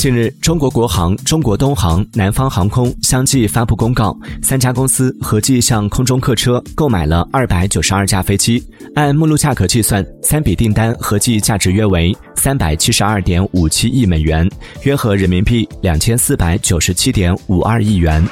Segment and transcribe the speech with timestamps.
[0.00, 14.50] 近日中国国航中国东航南方航空相继发布公告三家公司合计向空中客车购买了二百九十二架飞机按目录价格计算三笔订单合计价值约为三百七十二点五七亿美元
[14.84, 18.24] 约合人民币两千四百九十七点五二亿元。